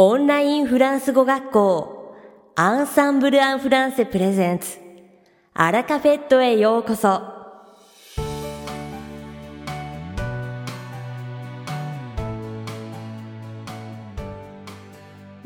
[0.00, 2.14] オンラインフランス語学校
[2.54, 4.76] アンサンブル・アン・フランセプレゼンツ
[5.54, 7.22] アラカフェットへようこそ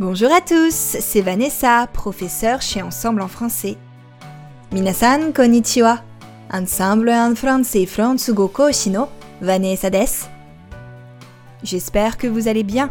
[0.01, 3.77] Bonjour à tous, c'est Vanessa, professeure chez Ensemble en français.
[4.73, 6.03] Minasan konnichiwa.
[6.53, 9.09] Ensemble en français Fransugo Koshi no
[9.41, 10.25] Vanessa desu.
[11.63, 12.91] J'espère que vous allez bien.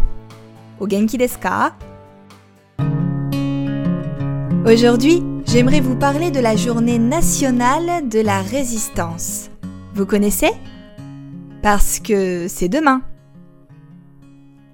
[4.66, 9.50] Aujourd'hui, j'aimerais vous parler de la journée nationale de la résistance.
[9.94, 10.50] Vous connaissez?
[11.62, 13.02] Parce que c'est demain.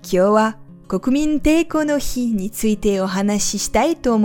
[0.02, 0.54] Kyo wa
[0.88, 4.18] Kokumin Teiko no Hi ni tsuite o hanashi shitai to.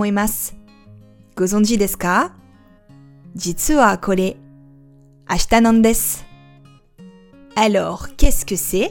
[1.36, 2.32] Gozonji desu ka?
[3.36, 4.36] Jitsu wa kore
[5.28, 6.24] ashita nan desu.
[7.54, 8.90] Alors, qu'est-ce que c'est?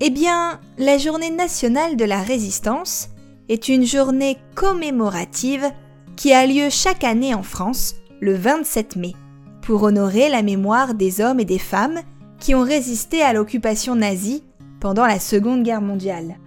[0.00, 3.10] Eh bien, la journée nationale de la résistance
[3.48, 5.70] est une journée commémorative
[6.16, 9.12] qui a lieu chaque année en France le 27 mai
[9.62, 12.00] pour honorer la mémoire des hommes et des femmes
[12.40, 14.42] qui ont résisté à l'occupation nazie
[14.80, 16.38] pendant la Seconde Guerre mondiale.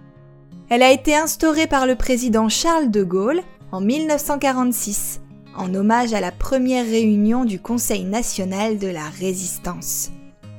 [0.68, 3.40] Elle a été instaurée par le président Charles de Gaulle
[3.72, 5.20] en 1946
[5.56, 10.10] en hommage à la première réunion du Conseil national de la résistance,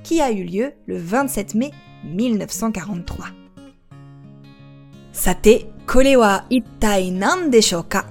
[0.04, 1.72] qui a eu lieu le 27 mai
[2.06, 3.34] 1943.
[5.12, 8.06] Sate, kore wa ittai nan deshou ka?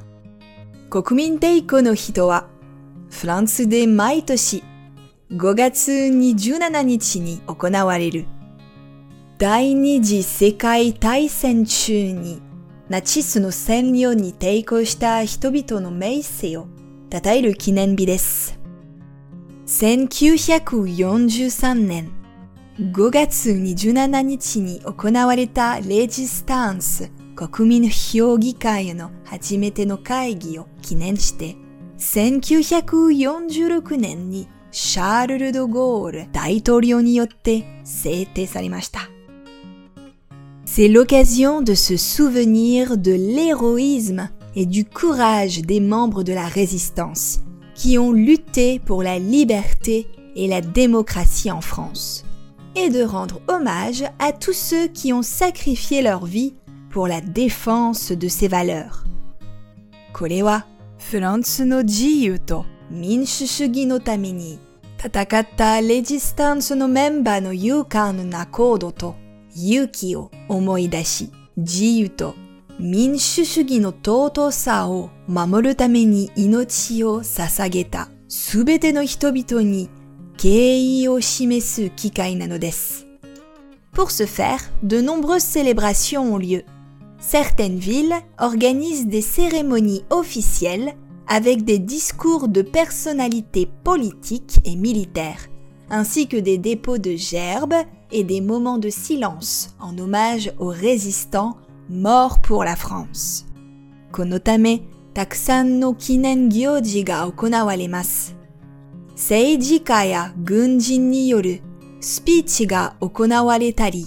[0.90, 2.44] Kokumin Teiko no hito wa,
[3.10, 4.62] フランスで毎年
[5.32, 8.26] 5月27日に行われる
[9.38, 12.40] 第二次世界大戦中に
[12.88, 16.68] ナチスの占領に抵抗した人々の名声を
[17.12, 18.58] 称える記念日です。
[19.66, 22.12] 1943年
[22.79, 31.55] 5月27日に行われたレジスタンス国民評議会の初めての会議を記念して
[31.99, 39.09] 1946年にシャールル・ド・ゴール大統領によって制定されました。
[40.65, 47.41] C'est l'occasion de se souvenir de l'héroïsme et du courage des membres de la résistance
[47.75, 52.25] qui ont lutté pour la liberté et la démocratie en France,
[52.78, 56.54] et de rendre hommage à tous ceux qui ont sacrifié leur vie
[56.90, 59.04] pour la défense de ces valeurs.
[60.12, 60.64] Korewa,
[60.98, 64.58] France no jiyu to minshu no tame ni
[64.98, 69.14] tatakatta resistance no memba no yukan no nakodo to
[69.54, 72.34] yuki o omoidashi jiyu to
[72.80, 76.02] minshu shugi no totosa o mamoru tame
[76.36, 79.88] inochi o sasageta subete no hitobito ni
[80.37, 83.07] 動と勇気を思い出し、自由と民主主義の尊さを守るために命を捧げたすべての人々に敬意を示す機会なのです。
[83.93, 86.63] Pour ce faire, de nombreuses célébrations ont lieu.
[87.19, 90.95] Certaines villes organisent des cérémonies officielles
[91.27, 95.47] avec des discours de personnalités politiques et militaires,
[95.89, 101.57] ainsi que des dépôts de gerbes et des moments de silence en hommage aux résistants
[101.89, 103.45] morts pour la France.
[104.11, 104.81] このため、
[105.13, 105.63] たくさ
[109.17, 111.61] 政治家や軍人による
[112.01, 114.05] スピーチが行われたり、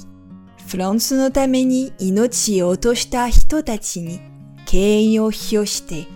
[0.66, 4.20] フランスのために命を落とした人たちに
[4.66, 6.06] 敬意を表して、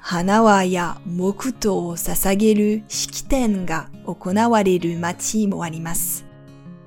[0.00, 6.24] 花輪や木刀を捧げる式典が行われる街もあります。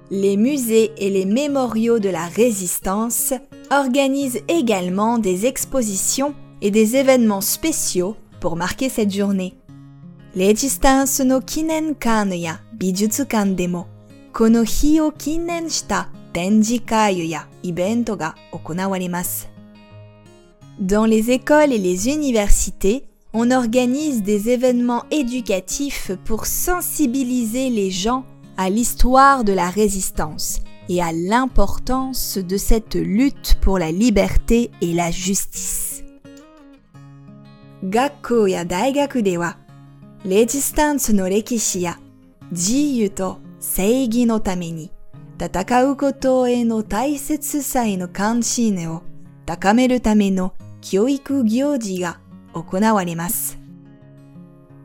[0.10, 3.34] Les musées et les mémoriaux de la résistance
[3.70, 9.54] organisent également des expositions et des événements spéciaux pour marquer cette journée.
[10.36, 13.88] レジスタンスの記念館や美術館でも、
[14.34, 19.50] この日を記念した展示会やイベントが行われます。
[20.80, 23.04] Dans les écoles et les universités,
[23.34, 28.26] on organise des événements éducatifs pour sensibiliser les gens
[28.58, 34.94] à l'histoire de la résistance et à l'importance de cette lutte pour la liberté et
[34.94, 36.04] la justice.
[37.84, 39.58] 学校や大学では、
[40.26, 42.00] レジスタンスの歴史や
[42.52, 44.92] 自由と正義のために
[45.40, 49.04] 戦うことへの大切さへの関心を
[49.46, 52.20] 高めるための教育行事が
[52.54, 53.58] 行われます。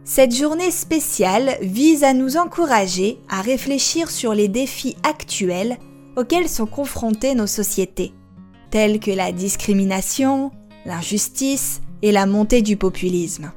[0.05, 5.79] Cette journée spéciale vise à nous encourager à réfléchir sur les défis actuels
[6.17, 8.15] auxquels sont confrontées nos sociétés,
[8.71, 10.53] tels que la discrimination,
[10.85, 13.51] l'injustice et la montée du populisme.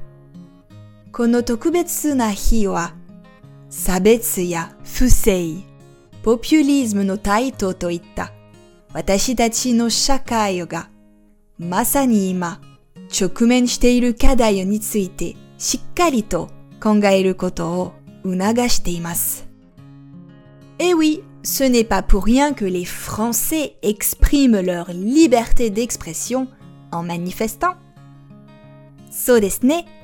[1.14, 2.92] この特別な日は、
[3.70, 5.62] 差別や不正、
[6.24, 8.32] ポピュリズムの台頭といった
[8.92, 10.88] 私たちの社会が
[11.56, 12.60] まさに今、
[13.16, 16.50] 直面している課題についてしっかりと
[16.82, 17.92] 考えることを
[18.24, 19.48] 促しています。
[20.80, 26.48] Et oui, ce n'est pas pour rien que les Français expriment leur liberté d'expression
[26.90, 27.76] en manifestant.
[29.12, 30.03] そうですね。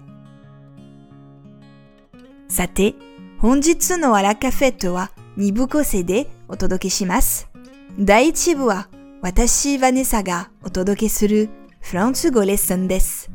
[2.51, 2.95] さて、
[3.39, 7.49] 本日のアラカフェットは2部構成でお届けします。
[7.97, 8.89] 第1部は
[9.21, 11.49] 私、ヴァネサがお届けする
[11.79, 13.31] フランス語レッスンです。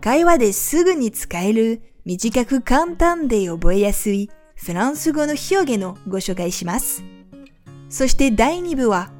[0.00, 7.04] 会話ですぐに使える短く簡単で覚えやすいフランス語の表現をご紹介します。
[7.90, 9.10] そして第2部は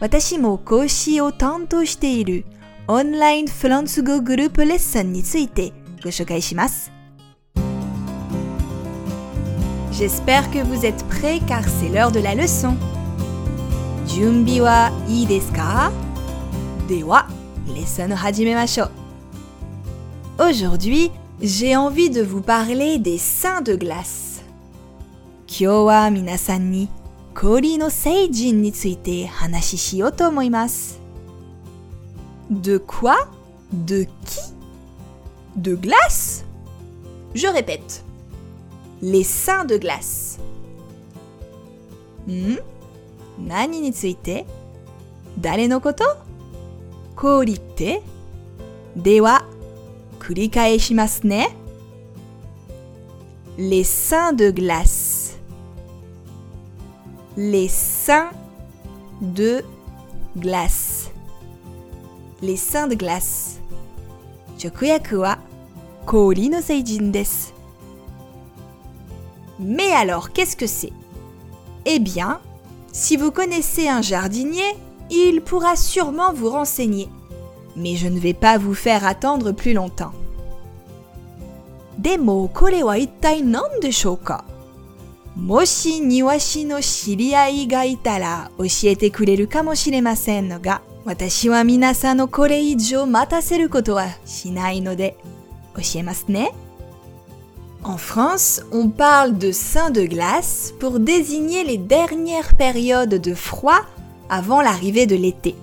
[0.00, 2.44] 私も講師を担当している
[2.88, 5.72] オンラインフランス語グループレッスンについて
[6.02, 6.97] ご紹介します。
[9.98, 12.76] J'espère que vous êtes prêts car c'est l'heure de la leçon.
[14.06, 15.90] Jumbi wa ii desu ka?
[16.88, 17.26] Dewa,
[17.66, 18.14] lesson.
[20.38, 21.10] Aujourd'hui,
[21.42, 24.40] j'ai envie de vous parler des seins de glace.
[25.48, 26.88] Kyo wa minasan ni
[27.34, 30.30] kori no seijin nitsuite hanashi shio to.
[32.50, 33.16] De quoi?
[33.72, 34.54] De qui?
[35.56, 36.44] De glace?
[37.34, 38.04] Je répète
[39.02, 40.38] les seins de glace.
[42.26, 42.58] Hmm?
[43.38, 44.44] Nani ni tsuite?
[45.36, 46.08] Dare no koto?
[47.16, 48.00] Kori te?
[48.96, 49.38] Dewa,
[50.18, 51.44] kurikaeshimasu ne?
[53.58, 55.36] Les seins de glace.
[57.36, 58.30] Les seins
[59.20, 59.64] de
[60.36, 61.10] glace.
[62.42, 63.60] Les seins de glace.
[64.58, 65.36] Chokuyaku wa
[66.06, 67.57] kori no seijin desu.
[69.58, 70.92] Mais alors, qu'est-ce que c'est?
[71.84, 72.40] Eh bien,
[72.92, 74.76] si vous connaissez un jardinier,
[75.10, 77.08] il pourra sûrement vous renseigner.
[77.76, 80.12] Mais je ne vais pas vous faire attendre plus longtemps.
[81.98, 84.44] Demo, kore wa ittai nan deshou ka?
[85.34, 92.60] Moshi niwashi no shiriai ga itara oshiete kureru kamoshiremasen ga, watashi wa minasan no kore
[92.62, 95.14] ijou mataseru koto wa shinai node,
[95.74, 96.46] oshiemasu ne?
[97.84, 103.80] En France, on parle de saint de glace pour désigner les dernières périodes de froid
[104.28, 105.54] avant l'arrivée de l'été.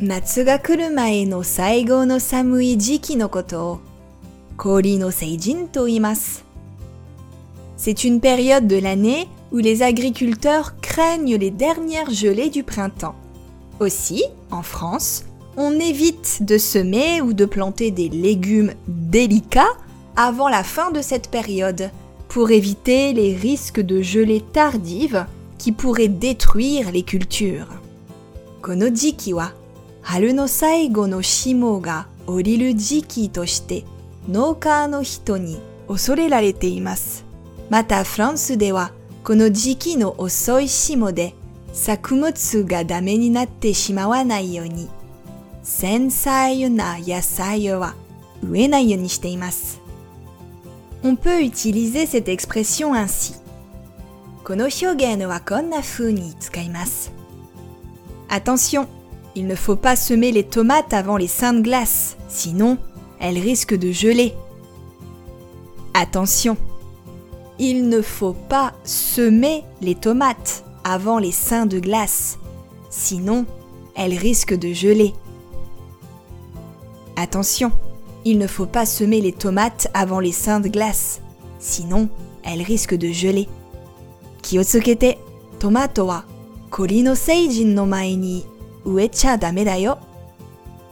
[0.00, 3.80] No saigo no samui jiki no koto.
[7.76, 13.14] C'est une période de l'année où les agriculteurs craignent les dernières gelées du printemps.
[13.78, 15.24] Aussi, en France,
[15.56, 19.76] on évite de semer ou de planter des légumes délicats
[20.16, 21.90] avant la fin de cette période
[22.28, 25.26] pour éviter les risques de gelée tardive
[25.58, 27.68] qui pourraient détruire les cultures.
[28.62, 29.50] Kono jiki wa
[30.04, 33.84] haru no saigo no shimo ga oriru jiki toshite
[34.28, 35.56] nouka no hito ni
[35.88, 37.24] osorerarete imasu.
[37.70, 38.88] Mata France de wa
[39.24, 41.32] kono jiki no osoi shimo de
[41.72, 44.88] sakumotsu ga dame ni natte shimawanai yo ni
[45.62, 47.94] sensai na yasai wa
[48.42, 49.81] yo ni.
[51.04, 53.34] On peut utiliser cette expression ainsi.
[58.30, 58.86] Attention,
[59.34, 62.78] il ne faut pas semer les tomates avant les seins de glace, sinon
[63.18, 64.34] elles risquent de geler.
[65.94, 66.56] Attention,
[67.58, 72.38] il ne faut pas semer les tomates avant les seins de glace,
[72.90, 73.44] sinon
[73.94, 75.14] elles risquent de geler.
[77.16, 77.70] Attention,
[78.24, 81.20] il ne faut pas semer les tomates avant les seins de glace,
[81.58, 82.08] sinon
[82.44, 83.48] elles risquent de geler.
[84.42, 85.18] Kiyotsukete,
[85.58, 86.24] tomato wa
[86.70, 88.44] kori no seijin no mae ni
[88.84, 89.94] uecha dame da yo.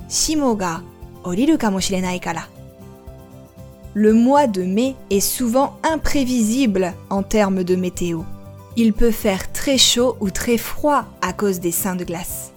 [0.09, 0.81] Shimo ga
[1.25, 2.47] oriru kamoshirenai kara.
[3.95, 8.23] Le mois de mai est souvent imprévisible en termes de météo.
[8.77, 12.53] Il peut faire très chaud ou très froid à cause des seins de glace.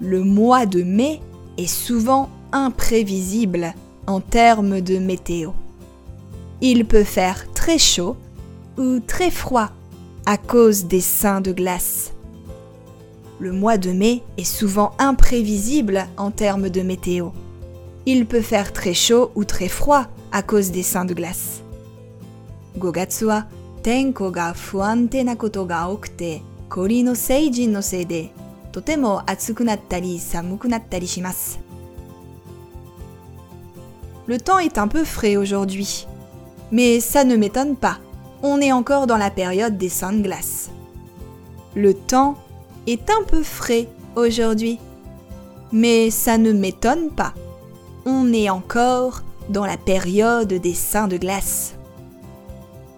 [0.00, 1.20] Le mois de mai
[1.58, 3.74] est souvent imprévisible
[4.06, 5.50] en termes de météo.
[6.60, 8.16] Il peut faire très chaud
[8.76, 9.70] ou très froid
[10.26, 12.12] à cause des seins de glace.
[13.38, 17.30] Le mois de mai est souvent imprévisible en termes de météo.
[18.04, 21.62] Il peut faire très chaud ou très froid à cause des seins de glace.
[22.76, 23.44] Gogatsu wa
[23.82, 25.88] tenko fuante na koto ga
[26.68, 27.14] kori no
[28.72, 29.64] totemo atsuku
[34.29, 36.07] Le temps est un peu frais aujourd'hui.
[36.71, 37.99] Mais ça ne m'étonne pas.
[38.41, 40.69] On est encore dans la période des seins de glace.
[41.75, 42.35] Le temps
[42.87, 44.79] est un peu frais aujourd'hui.
[45.71, 47.33] Mais ça ne m'étonne pas.
[48.05, 51.75] On est encore dans la période des seins de glace.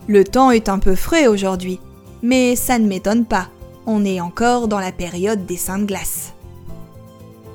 [0.08, 1.80] Le temps est un peu frais aujourd'hui,
[2.22, 3.50] mais ça ne m'étonne pas.
[3.86, 6.34] On est encore dans la période des seins de glace.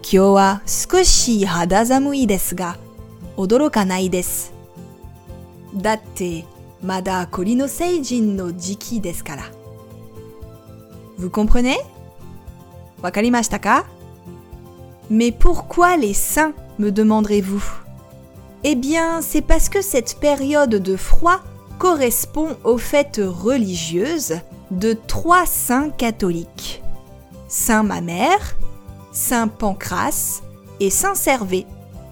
[0.03, 2.77] 今日は少し肌寒いですが、
[3.37, 4.53] 驚かないです。
[5.75, 6.45] だって、
[6.83, 9.45] まだ鳥の成人の時期ですから。
[11.19, 11.77] Vous comprenez?
[13.01, 13.87] わかりましたか
[15.11, 17.63] Mais pourquoi les saints, me demanderez-vous
[18.65, 21.41] Eh bien, c'est parce que cette période de froid
[21.79, 24.39] correspond aux fêtes religieuses
[24.71, 26.83] de trois saints catholiques.
[27.49, 28.57] Saint Mamère,
[29.13, 30.43] Saint Pancras
[30.81, 31.67] et Saint Servé,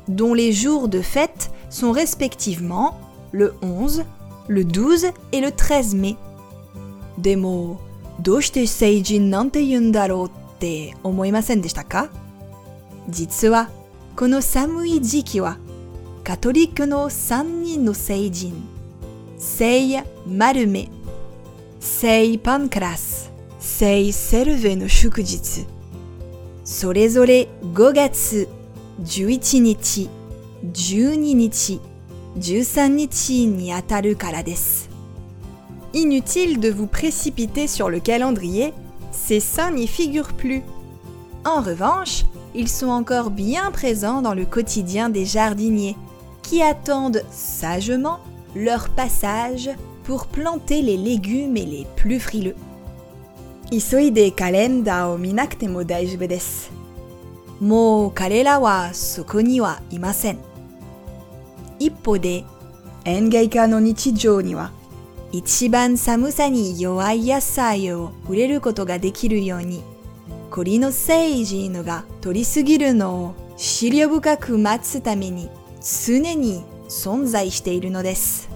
[0.09, 2.99] dont les jours de fête sont respectivement
[3.33, 4.05] le 11,
[4.49, 6.17] le 12 et le 13 mai.
[7.19, 7.79] Demo,
[8.19, 10.29] doshite seijin nante yun daro
[10.61, 12.09] te omoimasen deshita ka?
[13.09, 13.67] Jitsu wa,
[14.17, 15.57] kono samui jiki wa,
[16.25, 18.55] katoliku no 3人の聖人、
[19.39, 20.89] 聖マルメ、
[21.79, 25.67] 聖パンクラス、聖セルベの祝日、
[26.65, 28.49] それぞれ5月
[29.03, 30.09] 11日、
[30.65, 31.81] 12日、
[32.39, 34.91] 13日にあたるからです。
[35.93, 38.73] Inutile de vous précipiter sur le calendrier,
[39.11, 40.63] ces saints n'y figurent plus.
[41.45, 45.97] En revanche, ils sont encore bien présents dans le quotidien des jardiniers,
[46.43, 48.21] qui attendent sagement
[48.55, 49.71] leur passage
[50.05, 52.57] pour planter les légumes et les plus frileux.
[53.71, 56.74] 急いでカレンダーを見なくても大丈夫です。
[57.66, 60.38] もう彼らはそこにはいません。
[61.80, 62.44] 一方で、
[63.06, 64.72] 園芸家の日常には、
[65.32, 69.82] 一番寒さに弱い野菜を売れることができるように、
[70.52, 75.50] 栗の聖人が取りすぎるのを資料深く待つために
[75.82, 78.48] 常に存在しているのです。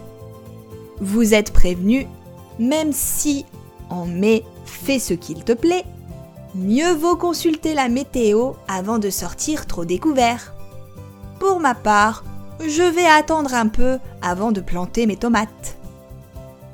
[1.01, 2.05] Vous êtes prévenu,
[2.59, 3.47] même si
[3.89, 5.85] en mai fais ce qu'il te plaît,
[6.54, 10.54] mieux vaut consulter la météo avant de sortir trop découvert.
[11.38, 12.24] Pour ma part,
[12.60, 15.76] je vais attendre un peu avant de planter mes tomates.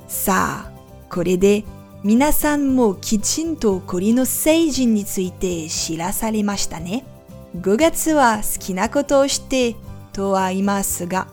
[0.09, 0.71] Ça,
[1.09, 1.64] これで
[2.05, 7.05] 皆さんもきちんと鳥の成人について知らされましたね。
[7.59, 9.76] 5月は好きなことをして
[10.12, 11.26] とは言いますが、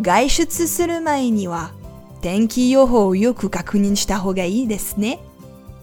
[0.00, 1.72] 外出する前には
[2.20, 5.20] 天気予報をよく確認した方がいいですね。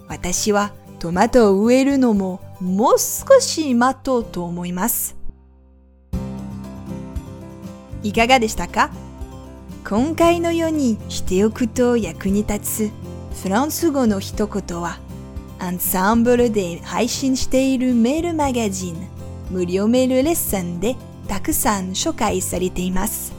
[0.08, 5.17] 私は トマトを植えるのももう少し待とうと思います。
[8.03, 8.91] いかがでしたか？
[9.89, 12.91] 今回のようにしておくと役に立つ
[13.43, 14.99] フランス語の一言は
[15.61, 19.09] アンサンブルで配信しているメールマガジン
[19.51, 20.97] 無料メールレッスンで
[21.29, 23.33] たくさん紹介されています。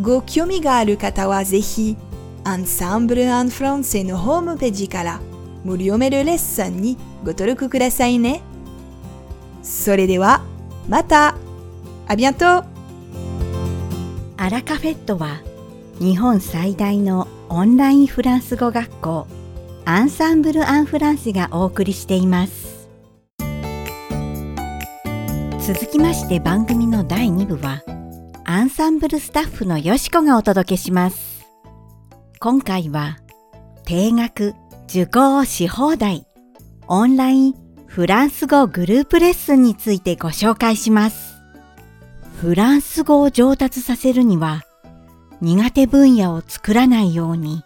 [0.00, 1.96] ご興味がある方はぜひ
[2.44, 5.20] アンサンブル・アン・フランセのホームページから
[5.66, 8.40] 無料メールレッスンにご登録くださいね。
[9.64, 10.42] それでは
[10.88, 11.36] また。
[12.06, 12.64] ありがとう。
[14.36, 15.40] アラカフェットは
[15.98, 19.26] 日本最大のオンラインフランス語学校
[19.84, 22.88] アンサンブル・アン・フランセがお送りしています。
[25.58, 27.82] 続きまして番組の第2部は
[28.44, 31.44] アンサンブルスタッフのよしこがお届けします。
[32.38, 33.16] 今回は
[33.84, 34.54] 定額
[34.88, 36.26] 受講し放題
[36.88, 37.54] オンライン
[37.86, 41.36] フランス語グループレッスンについてご紹介します
[42.40, 44.62] フランス語を上達させるには
[45.40, 47.62] 苦手分野を作らないように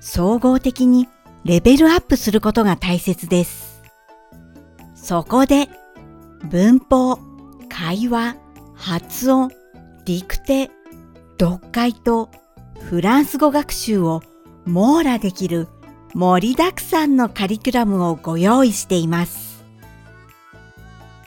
[0.00, 1.08] 総合的に
[1.44, 3.82] レベルアップすることが大切です。
[4.94, 5.68] そこで
[6.50, 7.20] 文法、
[7.68, 8.36] 会話、
[8.74, 9.50] 発音、
[10.04, 10.70] ディクテ、
[11.40, 12.30] 読解と
[12.80, 14.22] フランス語学習を
[14.64, 15.68] 網羅できる
[16.16, 19.62] 盛りだくさんのカリキュラムをご用意しています。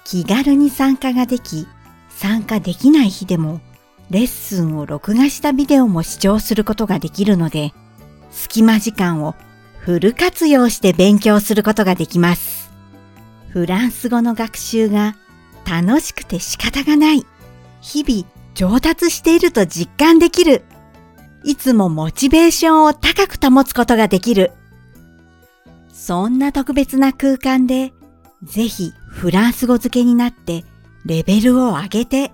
[0.04, 1.68] 気軽に参加ができ、
[2.10, 3.62] 参加できない日でも
[4.10, 7.72] レッスンを録画したビデオも視聴することができるので、
[8.32, 9.36] 隙間時間を
[9.78, 12.72] フル活用して勉強することができます。
[13.50, 15.16] フランス語の学習が
[15.70, 17.28] 楽しくて仕方がない。
[17.82, 20.64] 日々上達していると実感できる。
[21.44, 24.52] いつもモチベーションを高く保つことができる。
[26.00, 27.92] そんな特別な空間で、
[28.42, 30.64] ぜひフランス語付けになって
[31.06, 32.32] レベルを上げて、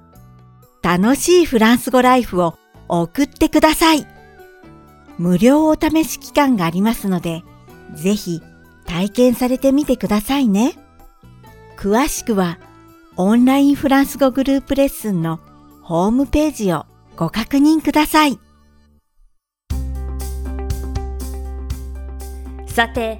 [0.83, 2.55] 楽しいフランス語ライフを
[2.87, 4.05] 送ってください。
[5.17, 7.43] 無料お試し期間がありますので、
[7.95, 8.39] ぜひ
[8.85, 10.77] 体験されてみてくださいね。
[11.75, 12.59] 詳しくは
[13.17, 15.39] オンラインフランス語グループレッスンの
[15.81, 18.39] ホームページをご確認ください。
[22.67, 23.19] さて、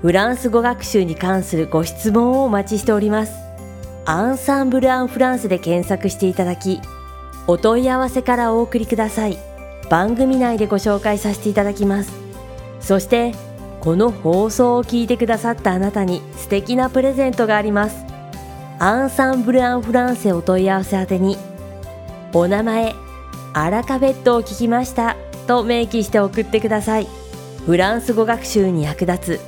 [0.00, 3.32] フランス語学習に関するご質問をお待ちしております。
[4.04, 6.80] アンサンブル・アン・フランスで検索していただき
[7.46, 9.36] お問い合わせからお送りください。
[9.90, 12.12] 番組内でご紹介させていただきます。
[12.80, 13.32] そして
[13.80, 18.04] この放送を聞いてくださったあなたに素敵なプレゼントがあります。
[18.78, 21.36] アンサンブル・アン・フランセお問い合わせ宛てに
[22.32, 22.94] お名前
[23.52, 25.16] アラカフェットを聞きました
[25.48, 27.08] と明記して送ってください。
[27.66, 29.47] フランス語学習に役立つ